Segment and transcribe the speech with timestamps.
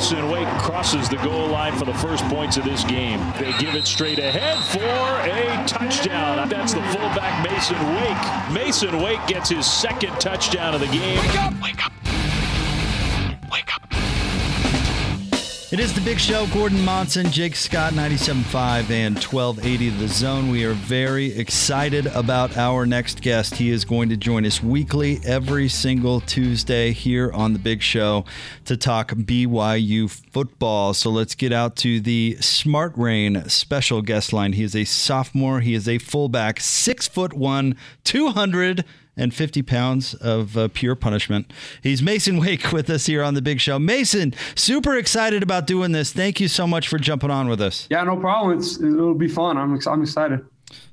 [0.00, 3.20] Masen Wake crosses the goal line for the first points of this game.
[3.38, 6.48] They give it straight ahead for a touchdown.
[6.48, 8.50] That's the fullback Masen Wake.
[8.50, 11.18] Masen Wake gets his second touchdown of the game.
[11.18, 11.62] Wake up!
[11.62, 11.99] Wake up!
[15.72, 16.48] It is the big show.
[16.48, 20.50] Gordon Monson, Jake Scott, 97.5 and 1280 The Zone.
[20.50, 23.54] We are very excited about our next guest.
[23.54, 28.24] He is going to join us weekly every single Tuesday here on the big show
[28.64, 30.92] to talk BYU football.
[30.92, 34.54] So let's get out to the Smart Rain special guest line.
[34.54, 35.60] He is a sophomore.
[35.60, 38.84] He is a fullback, six foot one, 200
[39.20, 41.52] and 50 pounds of uh, pure punishment.
[41.82, 43.78] He's Masen Wake with us here on the big show.
[43.78, 46.12] Masen, super excited about doing this.
[46.12, 47.86] Thank you so much for jumping on with us.
[47.90, 48.58] Yeah, no problem.
[48.58, 49.58] It's, it'll be fun.
[49.58, 50.44] I'm, I'm excited.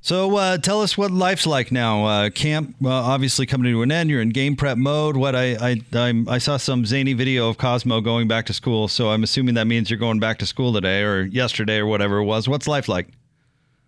[0.02, 2.06] So uh, tell us what life's like now.
[2.06, 4.10] Uh, camp uh, obviously coming to an end.
[4.10, 5.16] You're in game prep mode.
[5.16, 8.88] What I I I'm, i saw some zany video of Cosmo going back to school.
[8.88, 12.18] So I'm assuming that means you're going back to school today or yesterday or whatever
[12.18, 12.50] it was.
[12.50, 13.10] What's life like?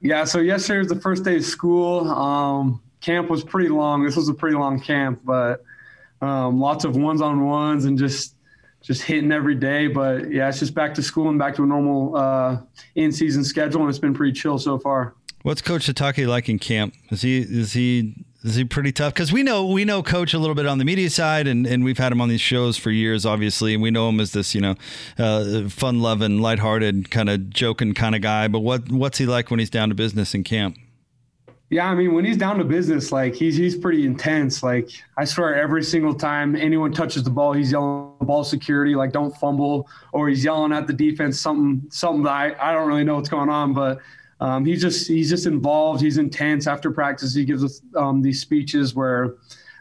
[0.02, 0.26] Yeah.
[0.26, 2.08] So yesterday was the first day of school.
[2.08, 4.04] Um, camp was pretty long.
[4.04, 5.64] This was a pretty long camp, but
[6.22, 8.36] um, lots of ones on ones and just
[8.82, 9.88] just hitting every day.
[9.88, 12.62] But yeah, it's just back to school and back to a normal uh,
[12.96, 15.16] in season schedule, and it's been pretty chill so far.
[15.44, 16.94] What's Coach Sitake like in camp?
[17.12, 19.14] Is he is he is he pretty tough?
[19.14, 21.84] Because we know we know Coach a little bit on the media side, and, and
[21.84, 24.54] we've had him on these shows for years, obviously, and we know him as this
[24.54, 24.76] you know
[25.18, 28.50] uh, fun loving, lighthearted, kind of joking kind of guy.
[28.50, 30.78] But what what's he like when he's down to business in camp?
[31.72, 34.64] Yeah, I mean, when he's down to business, like he's he's pretty intense.
[34.64, 39.12] Like I swear, every single time anyone touches the ball, he's yelling ball security, like
[39.12, 43.04] don't fumble, or he's yelling at the defense something something that I, I don't really
[43.04, 44.00] know what's going on, but
[44.40, 46.02] um, he's just he's just involved.
[46.02, 46.66] He's intense.
[46.66, 49.36] After practice, he gives us um, these speeches where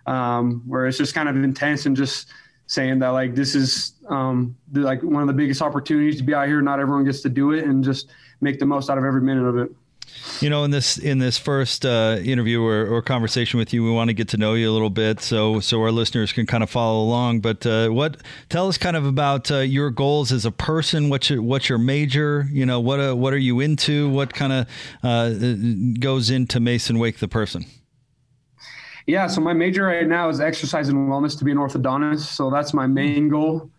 [0.06, 2.28] um, where it's just kind of intense and just
[2.66, 6.48] saying that like this is um, like one of the biggest opportunities to be out
[6.48, 6.60] here.
[6.60, 8.10] Not everyone gets to do it, and just
[8.42, 9.70] make the most out of every minute of it.
[10.40, 13.90] You know, in this in this first uh, interview or, or, conversation with you, we
[13.90, 16.62] want to get to know you a little bit, so so our listeners can kind
[16.62, 17.40] of follow along.
[17.40, 21.08] But uh, what tell us kind of about uh, your goals as a person?
[21.08, 22.46] What's your what's your major?
[22.52, 24.08] You know, what uh, what are you into?
[24.08, 24.66] What kind of
[25.02, 25.34] uh,
[25.98, 27.64] goes into Masen Wake the person?
[29.08, 32.26] Yeah, so my major right now is exercise and wellness to be an orthodontist.
[32.26, 33.70] So that's my main goal.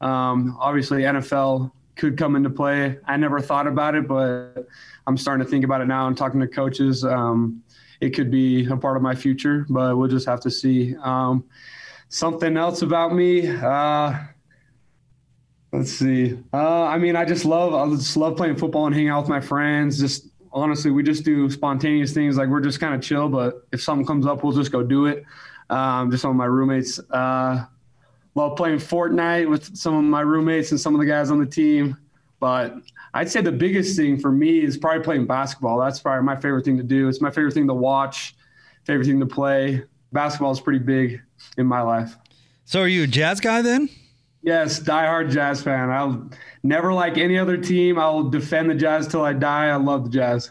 [0.00, 2.98] Um, obviously, NFL could come into play.
[3.06, 4.66] I never thought about it, but
[5.06, 7.04] I'm starting to think about it now and talking to coaches.
[7.04, 7.62] Um,
[8.00, 10.94] it could be a part of my future, but we'll just have to see.
[11.02, 11.44] Um,
[12.08, 13.48] something else about me.
[13.48, 14.14] Uh,
[15.72, 16.38] let's see.
[16.52, 19.30] Uh, I mean, I just love, I just love playing football and hanging out with
[19.30, 19.98] my friends.
[19.98, 22.36] Just honestly, we just do spontaneous things.
[22.36, 25.06] Like we're just kind of chill, but if something comes up, we'll just go do
[25.06, 25.24] it.
[25.70, 27.00] Um, just some of my roommates.
[27.10, 27.64] Uh,
[28.36, 31.46] love playing Fortnite with some of my roommates and some of the guys on the
[31.46, 31.96] team.
[32.38, 32.76] But
[33.14, 35.80] I'd say the biggest thing for me is probably playing basketball.
[35.80, 37.08] That's probably my favorite thing to do.
[37.08, 38.36] It's my favorite thing to watch,
[38.84, 39.82] favorite thing to play.
[40.12, 41.20] Basketball is pretty big
[41.56, 42.16] in my life.
[42.66, 43.88] So are you a jazz guy then?
[44.42, 45.90] Yes, diehard jazz fan.
[45.90, 46.30] I'll
[46.62, 47.98] never like any other team.
[47.98, 49.66] I'll defend the jazz till I die.
[49.68, 50.50] I love the jazz.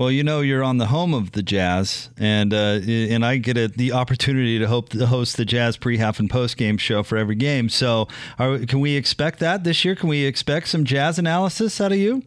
[0.00, 3.58] Well, you know, you're on the home of the Jazz, and uh, and I get
[3.58, 7.02] a, the opportunity to hope to host the Jazz pre, half, and post game show
[7.02, 7.68] for every game.
[7.68, 8.08] So,
[8.38, 9.94] are, can we expect that this year?
[9.94, 12.22] Can we expect some Jazz analysis out of you?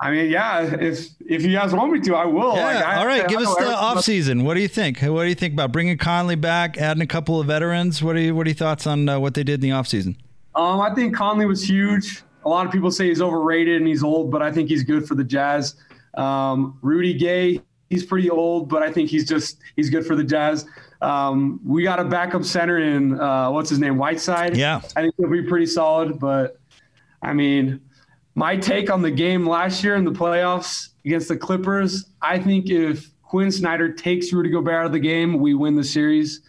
[0.00, 0.62] I mean, yeah.
[0.62, 2.56] If if you guys want me to, I will.
[2.56, 2.64] Yeah.
[2.64, 3.28] Like, I, all right.
[3.28, 4.44] Give us the off season.
[4.44, 5.02] What do you think?
[5.02, 8.02] What do you think about bringing Conley back, adding a couple of veterans?
[8.02, 9.88] What are you What are your thoughts on uh, what they did in the off
[9.88, 10.16] season?
[10.54, 12.22] Um, I think Conley was huge.
[12.46, 15.06] A lot of people say he's overrated and he's old, but I think he's good
[15.06, 15.74] for the Jazz.
[16.14, 20.24] Um, Rudy Gay, he's pretty old, but I think he's just he's good for the
[20.24, 20.66] Jazz.
[21.02, 24.56] Um, we got a backup center in uh, what's his name, Whiteside.
[24.56, 26.18] Yeah, I think he'll be pretty solid.
[26.18, 26.58] But
[27.22, 27.80] I mean,
[28.34, 32.70] my take on the game last year in the playoffs against the Clippers, I think
[32.70, 36.42] if Quin Snyder takes Rudy Gobert out of the game, we win the series.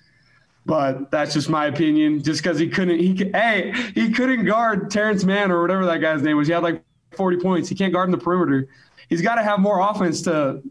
[0.65, 2.21] But that's just my opinion.
[2.21, 6.21] Just because he couldn't, he hey, he couldn't guard Terance Mann or whatever that guy's
[6.21, 6.47] name was.
[6.47, 6.83] He had like
[7.15, 7.67] 40 points.
[7.67, 8.67] He can't guard in the perimeter
[9.11, 10.63] he's got to have more offense to.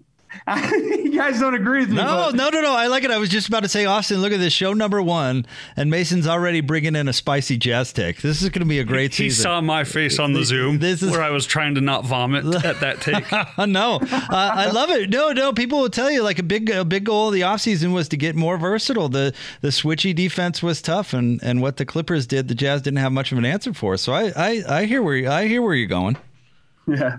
[0.46, 1.96] you guys don't agree with me.
[1.96, 2.36] No, but.
[2.36, 2.72] no, no, no.
[2.72, 3.10] I like it.
[3.10, 5.44] I was just about to say, Austin, look at this show number one,
[5.76, 8.22] and Masen's already bringing in a spicy jazz take.
[8.22, 9.40] This is going to be a great he, season.
[9.40, 12.04] He saw my face on the Zoom this is, where I was trying to not
[12.04, 13.30] vomit at that take.
[13.58, 15.10] no, uh, I love it.
[15.10, 15.52] No, no.
[15.52, 18.16] People will tell you like a big, a big goal of the offseason was to
[18.16, 19.08] get more versatile.
[19.08, 22.98] The the switchy defense was tough, and and what the Clippers did, the Jazz didn't
[22.98, 23.96] have much of an answer for.
[23.96, 26.16] So I I, I hear where you, I hear where you're going.
[26.86, 27.16] Yeah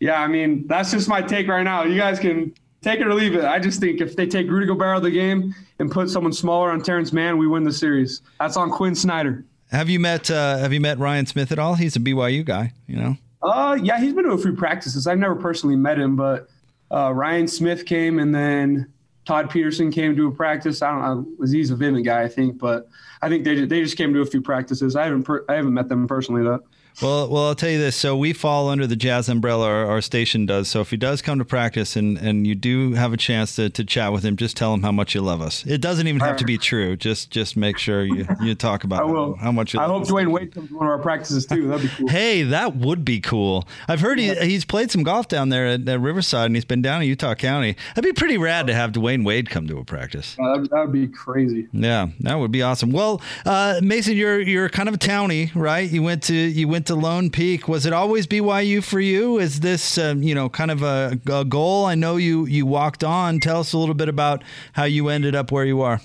[0.00, 1.84] yeah, I mean, that's just my take right now.
[1.84, 3.44] You guys can take it or leave it.
[3.44, 6.32] I just think if they take Rudy Gobert out of the game and put someone
[6.32, 8.22] smaller on Terance Mann, we win the series.
[8.38, 9.44] That's on Quin Snyder.
[9.70, 11.74] Have you met uh, Have you met Ryan Smith at all?
[11.74, 13.16] He's a BYU guy, you know.
[13.42, 15.06] Uh, yeah, he's been to a few practices.
[15.06, 16.48] I've never personally met him, but
[16.90, 18.92] uh, Ryan Smith came, and then
[19.24, 20.82] Todd Pedersen came to a practice.
[20.82, 22.88] I don't know, was he's a Vivint guy, I think, but
[23.22, 24.94] I think they they just came to a few practices.
[24.94, 26.60] I haven't per, I haven't met them personally though.
[27.02, 27.94] Well, well, I'll tell you this.
[27.94, 29.66] So we fall under the jazz umbrella.
[29.66, 30.68] Our, our, station does.
[30.68, 33.68] So if he does come to practice and, and you do have a chance to,
[33.70, 35.66] to chat with him, just tell him how much you love us.
[35.66, 36.96] It doesn't even have to be true.
[36.96, 39.36] Just just make sure you, you talk about I will.
[39.36, 39.80] how much you.
[39.80, 41.68] I hope Dwyane Wade comes to one of our practices too.
[41.68, 42.08] That'd be cool.
[42.08, 43.68] hey, that would be cool.
[43.88, 46.82] I've heard he, he's played some golf down there at, at, Riverside, and he's been
[46.82, 47.76] down in Utah County.
[47.94, 50.36] That'd be pretty rad to have Dwyane Wade come to a practice.
[50.40, 51.68] Uh, that would be crazy.
[51.72, 52.92] Yeah, that would be awesome.
[52.92, 55.90] Well, uh, Masen, you're you're kind of a townie, right?
[55.90, 59.38] You went to you went to Lone Peak was it always BYU for you?
[59.38, 61.84] Is this um, you know kind of a, a, goal?
[61.84, 63.40] I know you you walked on.
[63.40, 64.42] Tell us a little bit about
[64.72, 66.00] how you ended up where you are.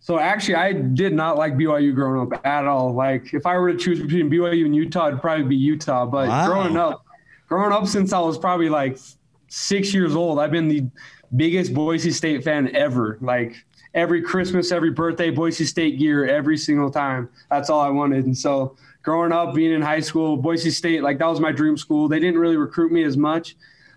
[0.00, 2.92] So actually, I did not like BYU growing up at all.
[2.92, 6.04] Like if I were to choose between BYU and Utah, it'd probably be Utah.
[6.04, 6.46] But wow.
[6.46, 7.04] growing up,
[7.48, 8.98] growing up since I was probably like
[9.48, 10.86] six years old, I've been the
[11.36, 13.16] biggest Boise State fan ever.
[13.22, 13.56] Like
[13.94, 17.30] every Christmas, every birthday, Boise State gear every single time.
[17.50, 18.26] That's all I wanted.
[18.26, 21.76] And so growing up, being in high school, Boise State, like that was my dream
[21.76, 22.08] school.
[22.08, 23.54] They didn't really recruit me as much,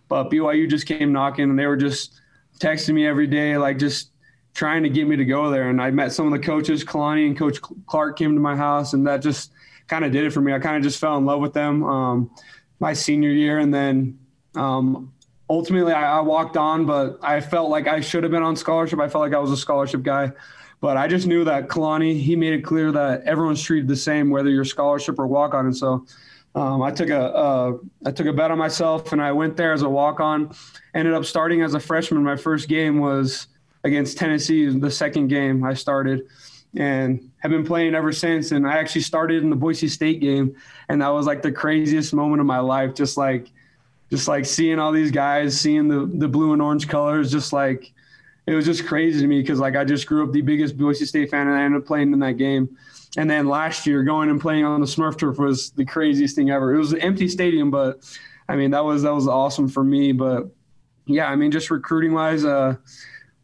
[0.07, 2.19] but BYU just came knocking and they were just
[2.59, 4.11] texting me every day, like just
[4.53, 5.69] trying to get me to go there.
[5.69, 8.93] And I met some of the coaches, Kalani and Coach Clark came to my house,
[8.93, 9.51] and that just
[9.87, 10.53] kind of did it for me.
[10.53, 12.31] I kind of just fell in love with them um,
[12.79, 13.59] my senior year.
[13.59, 14.19] And then
[14.55, 15.13] um,
[15.49, 18.99] ultimately I, I walked on, but I felt like I should have been on scholarship.
[18.99, 20.31] I felt like I was a scholarship guy.
[20.79, 24.29] But I just knew that Kalani, he made it clear that everyone's treated the same,
[24.29, 25.65] whether you're scholarship or walk on.
[25.65, 26.05] And so
[26.57, 29.73] um, I took a uh, I took a bet on myself, and I went there
[29.73, 30.55] as a walk on.
[30.93, 32.23] Ended up starting as a freshman.
[32.23, 33.47] My first game was
[33.83, 36.27] against Tennessee, the second game I started,
[36.75, 38.51] and have been playing ever since.
[38.51, 40.55] And I actually started in the Boise State game,
[40.89, 42.95] and that was like the craziest moment of my life.
[42.95, 43.51] Just like
[44.09, 47.91] just like seeing all these guys, seeing the the blue and orange colors, just like
[48.47, 51.05] it was just crazy to me because like I just grew up the biggest Boise
[51.05, 52.75] State fan, and I ended up playing in that game.
[53.17, 56.49] And then last year, going and playing on the Smurf turf was the craziest thing
[56.49, 56.73] ever.
[56.73, 58.09] It was an empty stadium, but
[58.47, 60.13] I mean that was that was awesome for me.
[60.13, 60.49] But
[61.05, 62.77] yeah, I mean just recruiting wise, uh,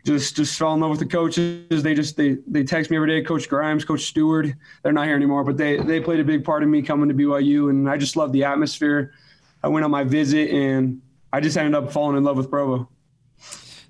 [0.05, 1.83] just just fell in love with the coaches.
[1.83, 3.25] They just they they text me every day.
[3.25, 4.47] Coach Grimes, Coach Stewart.
[4.83, 7.15] They're not here anymore, but they they played a big part in me coming to
[7.15, 9.13] BYU, and I just love the atmosphere.
[9.61, 11.01] I went on my visit, and
[11.33, 12.87] I just ended up falling in love with Provo.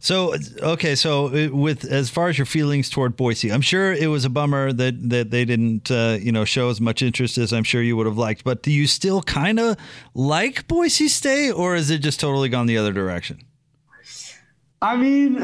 [0.03, 4.07] So okay, so uh, with as far as your feelings toward Boise, I'm sure it
[4.07, 7.53] was a bummer that that they didn't uh, you know show as much interest as
[7.53, 8.43] I'm sure you would have liked.
[8.43, 9.77] But do you still kind of
[10.13, 13.43] like Boise State, or is it just totally gone the other direction?
[14.81, 15.35] I mean,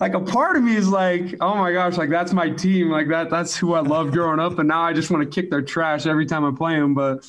[0.00, 3.08] like a part of me is like, oh my gosh, like that's my team, like
[3.08, 5.62] that that's who I loved growing up, and now I just want to kick their
[5.62, 6.92] trash every time I play them.
[6.92, 7.26] But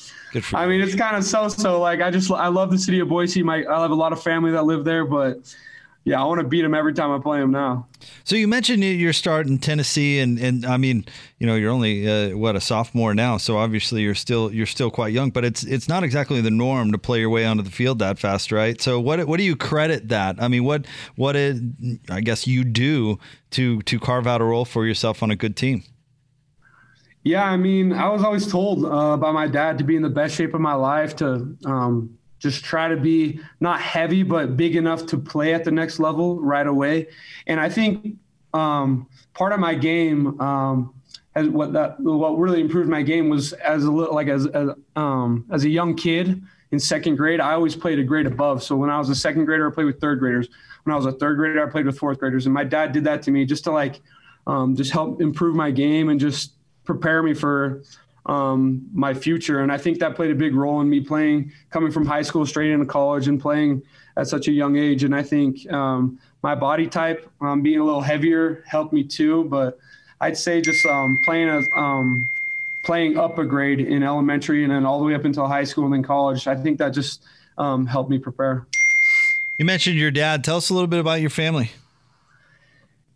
[0.52, 1.80] I mean, it's kind of so so.
[1.80, 3.42] Like I just I love the city of Boise.
[3.42, 5.38] My I have a lot of family that live there, but
[6.06, 7.88] yeah, I want to beat him every time I play him now.
[8.22, 11.04] So you mentioned you're starting Tennessee, and and I mean,
[11.40, 14.88] you know, you're only uh, what a sophomore now, so obviously you're still you're still
[14.88, 15.30] quite young.
[15.30, 18.20] But it's it's not exactly the norm to play your way onto the field that
[18.20, 18.80] fast, right?
[18.80, 20.40] So what what do you credit that?
[20.40, 20.86] I mean, what
[21.16, 21.60] what it,
[22.08, 23.18] I guess you do
[23.50, 25.82] to to carve out a role for yourself on a good team.
[27.24, 30.08] Yeah, I mean, I was always told uh, by my dad to be in the
[30.08, 34.76] best shape of my life to um, just try to be not heavy but big
[34.76, 37.08] enough to play at the next level right away.
[37.46, 38.16] And I think
[38.52, 40.94] um, part of my game, um,
[41.34, 45.44] what that what really improved my game was as a little like as as, um,
[45.50, 48.62] as a young kid in second grade, I always played a grade above.
[48.62, 50.48] So when I was a second grader, I played with third graders.
[50.84, 52.46] When I was a third grader, I played with fourth graders.
[52.46, 54.00] And my dad did that to me just to like
[54.46, 56.52] um, just help improve my game and just
[56.84, 57.82] prepare me for
[58.26, 59.60] um, my future.
[59.60, 62.44] And I think that played a big role in me playing, coming from high school
[62.44, 63.82] straight into college and playing
[64.16, 65.04] at such a young age.
[65.04, 69.44] And I think um, my body type, um, being a little heavier, helped me too.
[69.44, 69.78] But
[70.20, 72.28] I'd say just um, playing as um,
[72.84, 75.84] playing up a grade in elementary and then all the way up until high school
[75.84, 76.46] and then college.
[76.46, 77.22] I think that just
[77.58, 78.66] um, helped me prepare.
[79.58, 80.44] You mentioned your dad.
[80.44, 81.72] Tell us a little bit about your family.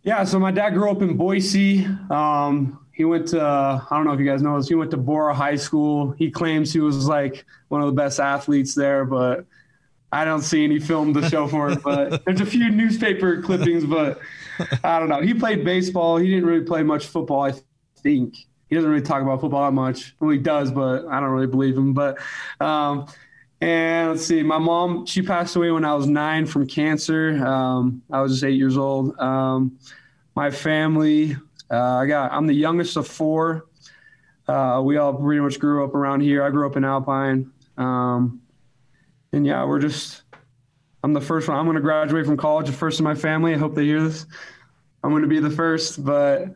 [0.02, 1.86] Yeah, so my dad grew up in Boise.
[2.08, 4.68] Um, he went to uh, I don't know if you guys know this.
[4.68, 6.10] He went to Borah High School.
[6.18, 9.46] He claims he was like one of the best athletes there, but
[10.12, 11.82] I don't see any film to show for it.
[11.82, 14.20] But there's a few newspaper clippings, but
[14.84, 15.22] I don't know.
[15.22, 16.18] He played baseball.
[16.18, 17.40] He didn't really play much football.
[17.40, 17.54] I
[18.02, 18.36] think
[18.68, 20.14] he doesn't really talk about football that much.
[20.20, 21.94] Well, he does, but I don't really believe him.
[21.94, 22.18] But
[22.60, 23.06] um,
[23.62, 27.42] and let's see, my mom she passed away when I was nine from cancer.
[27.46, 29.18] Um, I was just eight years old.
[29.18, 29.78] Um,
[30.36, 31.38] my family
[31.70, 33.66] uh, I got I'm the youngest of four.
[34.50, 36.42] uh, we all pretty much grew up around here.
[36.42, 37.50] I grew up in Alpine.
[37.76, 38.42] Um,
[39.32, 40.22] and yeah, we're just,
[41.04, 41.56] I'm the first one.
[41.56, 43.54] I'm going to graduate from college, the first in my family.
[43.54, 44.26] I hope they hear this.
[45.04, 46.46] I'm going to be the first, but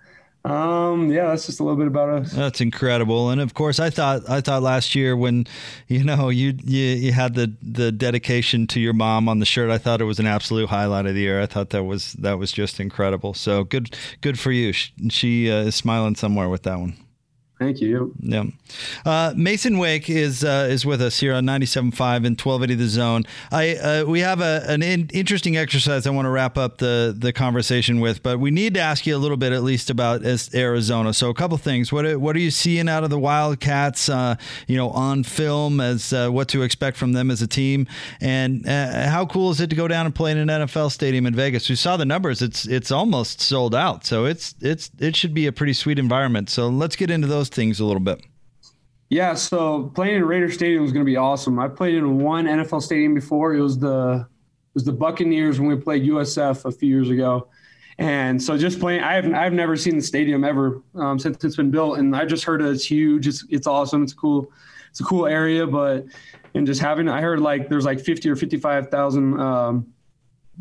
[0.44, 2.32] um, yeah, that's just a little bit about us.
[2.32, 5.46] That's incredible, and of course, I thought I thought last year when
[5.88, 9.70] you know you you, you had the the dedication to your mom on the shirt,
[9.70, 11.40] I thought it was an absolute highlight of the year.
[11.40, 13.32] I thought that was that was just incredible.
[13.32, 14.72] So good good for you.
[14.72, 17.03] She, she uh, is smiling somewhere with that one.
[17.58, 18.12] Thank you.
[18.18, 18.44] Yeah.
[19.06, 21.76] Uh, Masen Wake is uh, is with us here on 97.5
[22.26, 23.24] and 1280 The Zone.
[23.52, 27.14] I uh, we have a, an in- interesting exercise I want to wrap up the
[27.16, 30.22] the conversation with, but we need to ask you a little bit at least about
[30.52, 31.14] Arizona.
[31.14, 31.92] So a couple things.
[31.92, 34.08] What are, what are you seeing out of the Wildcats?
[34.08, 34.34] Uh,
[34.66, 37.86] you know, on film as uh, what to expect from them as a team,
[38.20, 41.24] and uh, how cool is it to go down and play in an NFL stadium
[41.24, 41.68] in Vegas?
[41.68, 42.42] We saw the numbers.
[42.42, 44.04] It's it's almost sold out.
[44.04, 46.50] So it's it's it should be a pretty sweet environment.
[46.50, 48.22] So let's get into those those things a little bit?
[49.10, 51.58] Yeah, so playing in Raider Stadium was going to be awesome.
[51.58, 53.54] I played in one NFL stadium before.
[53.54, 57.48] It was the it was the Buccaneers when we played USF a few years ago,
[57.98, 59.02] and so just playing.
[59.02, 62.24] I have I've never seen the stadium ever um, since it's been built, and I
[62.24, 63.28] just heard it's huge.
[63.28, 64.02] It's it's awesome.
[64.02, 64.50] It's cool.
[64.90, 66.06] It's a cool area, but
[66.54, 69.86] and just having I heard like there's like fifty or fifty five thousand um,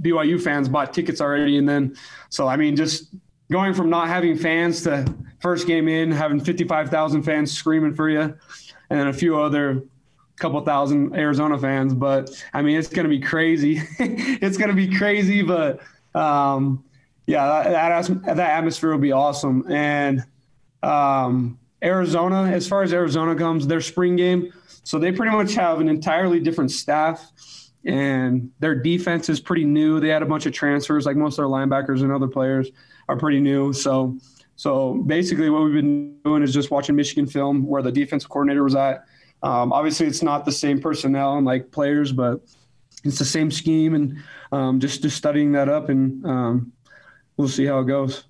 [0.02, 1.96] BYU fans bought tickets already, and then
[2.30, 3.16] so I mean just
[3.53, 5.05] going from not having fans to
[5.39, 8.36] first game in having 55,000 fans screaming for you, and
[8.89, 9.83] then a few other
[10.38, 11.93] couple thousand Arizona fans.
[11.93, 13.79] But I mean, it's going to be crazy.
[14.00, 15.81] it's going to be crazy, but
[16.15, 16.83] um,
[17.27, 19.72] yeah, that, that atmosphere will be awesome.
[19.72, 20.24] And
[20.81, 24.51] um, Arizona, as far as Arizona comes, their spring game,
[24.83, 27.31] so they pretty much have an entirely different staff.
[27.86, 30.00] And their defense is pretty new.
[30.00, 32.72] They had a bunch of transfers, like most of their linebackers and other players
[33.07, 33.74] are pretty new.
[33.74, 34.17] So,
[34.55, 38.63] so basically, what we've been doing is just watching Michigan film where the defensive coordinator
[38.63, 39.05] was at.
[39.41, 42.41] Um, obviously, it's not the same personnel and like players, but
[43.03, 44.17] it's the same scheme, and
[44.51, 46.72] um, just just studying that up, and um,
[47.36, 48.25] we'll see how it goes.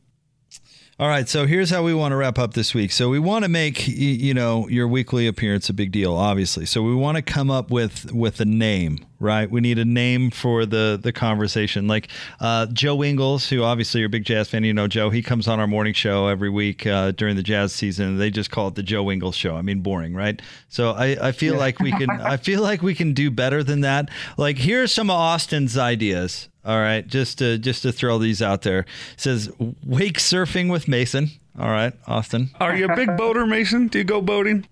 [1.00, 2.92] All right, so here's how we want to wrap up this week.
[2.92, 6.68] So we want to make you know your weekly appearance a big deal, obviously.
[6.68, 9.50] So we want to come up with with a name, right?
[9.50, 11.88] We need a name for the the conversation.
[11.88, 12.10] Like
[12.40, 15.10] uh, Joe Ingles, who obviously you're a big jazz fan, you know Joe.
[15.10, 18.20] He comes on our morning show every week uh, during the jazz season.
[18.20, 19.56] They just call it the Joe Ingles show.
[19.56, 20.40] I mean, boring, right?
[20.70, 21.60] So I, I feel yeah.
[21.60, 24.10] like we can I feel like we can do better than that.
[24.38, 26.50] Like here's some of Austin's ideas.
[26.66, 28.80] All right, just to just to throw these out there.
[28.80, 29.52] It says
[29.86, 31.32] wake surfing with Masen.
[31.60, 32.52] All right, Austin.
[32.60, 33.88] Are you a big boater, Masen?
[33.88, 34.66] Do you go boating?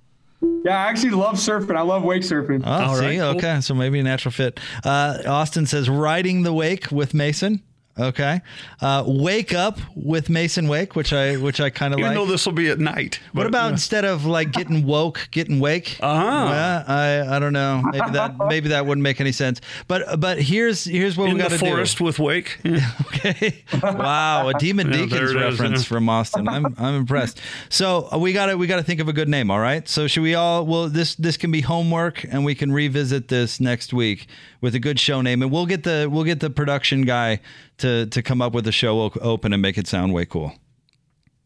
[0.65, 1.75] Yeah, I actually love surfing.
[1.75, 2.63] I love wake surfing.
[2.65, 3.37] Oh, All see, right, cool.
[3.37, 4.59] okay, so maybe a natural fit.
[4.83, 7.61] Uh, Austin says riding the wake with Masen.
[7.99, 8.41] Okay.
[8.79, 12.11] Uh, wake up with Masen Wake, which I which I kind of like.
[12.11, 13.19] Even though this will be at night.
[13.33, 13.71] What about yeah.
[13.71, 15.99] instead of like getting woke, getting wake?
[16.11, 16.49] Uh huh.
[16.51, 17.83] Yeah, I I don't know.
[17.91, 19.61] Maybe that maybe that wouldn't make any sense.
[19.87, 21.65] But but here's here's what In we got to do.
[21.65, 22.59] forest with Wake.
[23.07, 23.63] okay.
[23.81, 26.47] Wow, a Demon yeah, Deacons reference from Austin.
[26.49, 27.39] I'm I'm impressed.
[27.69, 29.51] So uh, we got to we got to think of a good name.
[29.51, 29.87] All right.
[29.87, 30.65] So should we all?
[30.65, 34.27] Well, this this can be homework, and we can revisit this next week
[34.61, 37.41] with a good show name, and we'll get the we'll get the production guy
[37.79, 40.53] to to come up with a show open and make it sound way cool.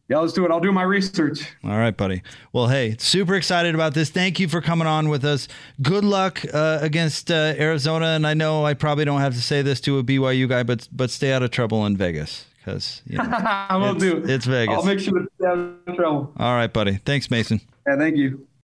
[0.08, 0.52] Yeah, let's do it.
[0.52, 1.56] I'll do my research.
[1.64, 2.22] All right, buddy.
[2.54, 4.12] Well, hey, super excited about this.
[4.12, 5.48] Thank you for coming on with us.
[5.82, 8.08] Good luck uh, against uh, Arizona.
[8.08, 10.88] And I know I probably don't have to say this to a BYU guy, but
[10.92, 14.24] but stay out of trouble in Vegas because you know, I will it's, do.
[14.28, 14.76] It's Vegas.
[14.76, 16.34] I'll make sure to stay out of trouble.
[16.38, 16.98] All right, buddy.
[16.98, 17.62] Thanks, Masen.
[17.88, 18.48] Yeah, thank you.